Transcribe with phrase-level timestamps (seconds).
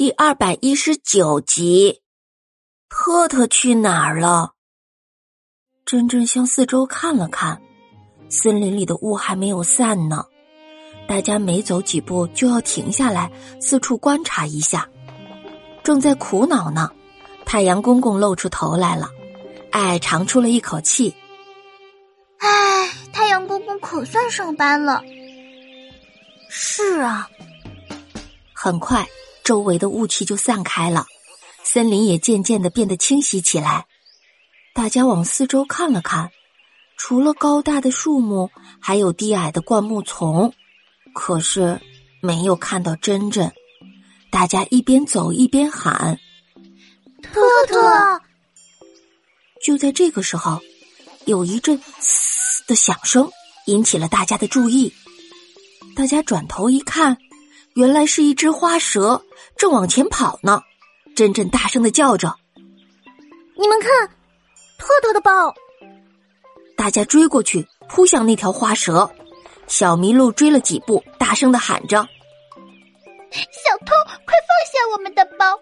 [0.00, 2.00] 第二百一十九集，
[2.88, 4.54] 特特去哪儿了？
[5.84, 7.60] 珍珍向四周看了看，
[8.30, 10.24] 森林里的雾还没有散呢。
[11.06, 14.88] 大家没走几步就要停下来，四处观察一下。
[15.84, 16.90] 正在苦恼呢，
[17.44, 19.10] 太阳公公露出头来了，
[19.70, 21.14] 爱长出了一口气
[22.40, 25.02] ：“唉，太阳公公可算上班了。”
[26.48, 27.28] 是啊，
[28.54, 29.06] 很快。
[29.50, 31.06] 周围的雾气就散开了，
[31.64, 33.84] 森林也渐渐的变得清晰起来。
[34.76, 36.30] 大家往四周看了看，
[36.96, 38.48] 除了高大的树木，
[38.80, 40.54] 还有低矮的灌木丛，
[41.12, 41.80] 可是
[42.22, 43.52] 没有看到珍珍。
[44.30, 46.20] 大家一边走一边喊
[47.20, 47.74] ：“兔兔！”
[49.66, 50.60] 就在这个时候，
[51.24, 53.28] 有一阵“嘶”的响声
[53.66, 54.94] 引起了大家的注意。
[55.96, 57.18] 大家转头一看。
[57.74, 59.22] 原来是一只花蛇，
[59.56, 60.62] 正往前跑呢。
[61.14, 62.34] 珍珍大声的叫着
[63.58, 63.90] ：“你们看，
[64.78, 65.54] 特特的包！”
[66.76, 69.10] 大家追过去，扑向那条花蛇。
[69.66, 71.98] 小麋鹿追了几步，大声的喊着
[73.30, 75.58] ：“小偷，快放下我们的包！”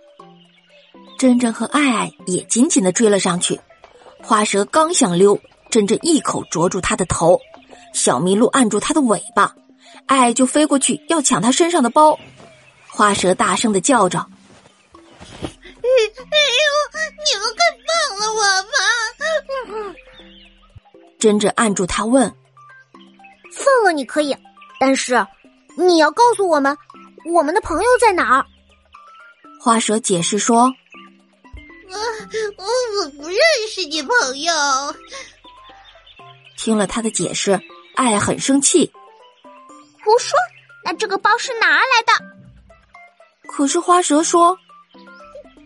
[1.18, 3.60] 珍珍和爱爱也紧紧的追了上去。
[4.22, 7.40] 花蛇刚想溜，珍珍一口啄住它的头，
[7.92, 9.54] 小麋鹿按住它的尾巴。
[10.06, 12.18] 爱就飞过去要抢他身上的包，
[12.88, 14.18] 花蛇大声的叫着
[15.42, 15.88] ：“哎呦，
[17.24, 18.78] 你们快放了我吧！”
[21.18, 22.32] 珍珍按住他问
[23.52, 24.36] ：“放了你可以，
[24.80, 25.26] 但是
[25.76, 26.76] 你要告诉我们，
[27.26, 28.46] 我们的朋友在哪儿？”
[29.60, 30.72] 花蛇解释说
[31.90, 32.64] ：“我
[33.04, 33.36] 我不认
[33.68, 34.52] 识你朋友。”
[36.56, 37.60] 听了他的解释，
[37.94, 38.92] 爱很生气。
[40.08, 40.38] 胡说！
[40.86, 42.12] 那这个包是哪儿来的？
[43.46, 44.58] 可是花蛇说：“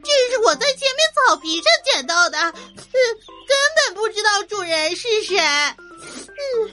[0.02, 6.70] 这是我在前面草皮上捡到的，根本不知道主人是谁。”嗯，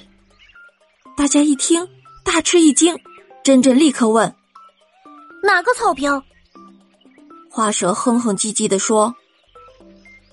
[1.16, 1.88] 大家一听
[2.26, 2.98] 大吃一惊，
[3.44, 4.36] 珍珍立刻问
[5.44, 6.24] ：“哪个草坪？”
[7.52, 9.14] 花蛇哼哼唧唧的说：“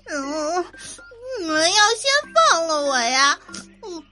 [0.09, 0.65] 嗯，
[1.39, 3.37] 你们要先放了我呀，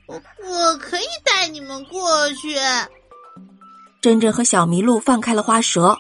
[0.05, 2.55] 我我可以带你们过去。”
[4.05, 5.97] 珍珍和小麋鹿放开了花蛇，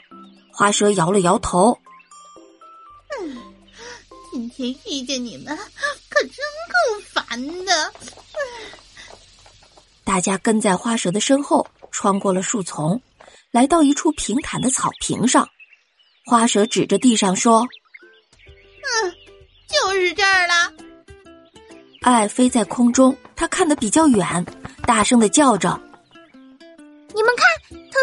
[0.51, 1.75] 花蛇摇了摇头。
[3.19, 3.35] 嗯，
[4.31, 5.57] 今天遇见你们
[6.07, 6.37] 可真
[6.69, 7.91] 够烦的。
[10.03, 13.01] 大家跟在花蛇的身后，穿过了树丛，
[13.49, 15.49] 来到一处平坦的草坪上。
[16.27, 17.67] 花蛇指着地上说
[18.85, 19.13] ：“嗯，
[19.67, 20.71] 就是这儿了。”
[22.05, 24.45] 爱飞在空中，它看得比较远，
[24.85, 25.84] 大声的叫着：“你们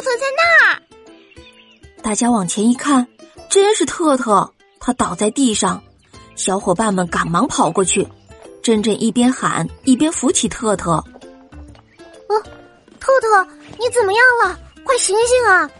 [0.02, 0.82] 看！”特特在那儿，
[2.02, 3.06] 大家往前一看，
[3.48, 5.82] 真是特特，他倒在地上。
[6.34, 8.06] 小伙伴们赶忙跑过去，
[8.62, 10.92] 珍珍一边喊一边扶起特特。
[12.28, 12.40] 呃，
[12.98, 13.46] 特特，
[13.78, 14.58] 你怎么样了？
[14.84, 15.70] 快醒醒啊！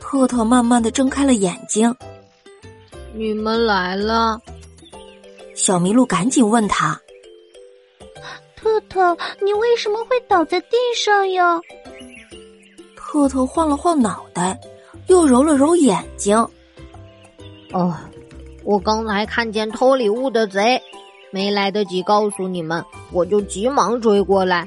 [0.00, 1.94] 特特慢慢的睁开了眼睛。
[3.14, 4.40] 你们来了。
[5.54, 6.98] 小麋鹿赶紧问他
[8.56, 11.60] ：“特特，你为什么会倒在地上呀？”
[13.12, 14.58] 特特晃了晃脑袋，
[15.08, 16.34] 又揉了揉眼睛。
[17.70, 17.94] 哦，
[18.64, 20.80] 我刚才看见偷礼物的贼，
[21.30, 24.66] 没来得及告诉你们，我就急忙追过来。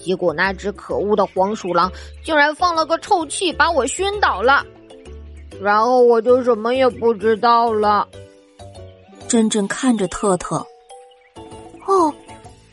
[0.00, 1.90] 结果那只可恶的黄鼠狼
[2.24, 4.66] 竟然放了个臭气，把我熏倒了。
[5.62, 8.08] 然后我就什么也不知道了。
[9.28, 10.56] 珍珍看着特特，
[11.86, 12.12] 哦，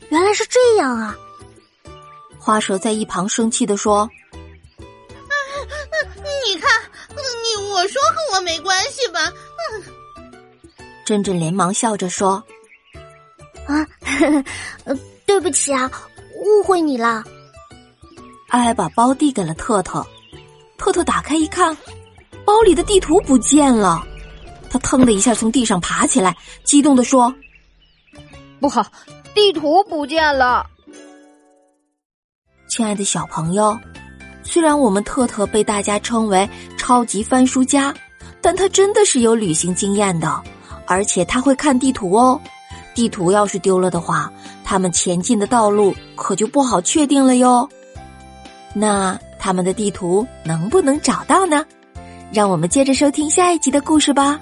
[0.09, 1.15] 原来是这样啊！
[2.39, 4.09] 花蛇在一旁生气的说。
[7.73, 9.19] 我说和我没关系吧？
[11.05, 12.41] 珍珍连忙笑着说
[13.67, 13.85] ：“啊，
[15.25, 15.91] 对不起啊，
[16.45, 17.23] 误会你了。”
[18.49, 20.05] 爱爱把包递给了特特，
[20.77, 21.75] 特特打开一看，
[22.45, 24.01] 包里的地图不见了。
[24.69, 27.33] 他腾的一下从地上爬起来，激动的说
[28.61, 28.85] ：“不好，
[29.33, 30.65] 地图不见了！”
[32.69, 33.77] 亲爱的小朋友。
[34.53, 36.47] 虽然我们特特被大家称为
[36.77, 37.91] 超级翻书家，
[38.39, 40.39] 但他真的是有旅行经验的，
[40.85, 42.39] 而且他会看地图哦。
[42.93, 44.31] 地图要是丢了的话，
[44.63, 47.67] 他们前进的道路可就不好确定了哟。
[48.75, 51.65] 那他们的地图能不能找到呢？
[52.31, 54.39] 让我们接着收听下一集的故事吧！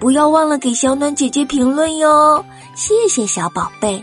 [0.00, 2.42] 不要忘了给小暖姐姐评论哟，
[2.74, 4.02] 谢谢小宝贝。